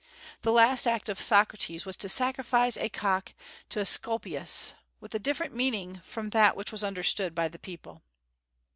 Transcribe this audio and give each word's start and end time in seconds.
The 0.41 0.51
last 0.51 0.87
act 0.87 1.09
of 1.09 1.21
Socrates 1.21 1.85
was 1.85 1.95
to 1.97 2.09
sacrifice 2.09 2.75
a 2.75 2.89
cock 2.89 3.35
to 3.69 3.81
Esculapius, 3.81 4.73
with 4.99 5.13
a 5.13 5.19
different 5.19 5.53
meaning 5.55 6.01
from 6.03 6.31
that 6.31 6.57
which 6.57 6.71
was 6.71 6.83
understood 6.83 7.35
by 7.35 7.47
the 7.47 7.59
people. 7.59 8.01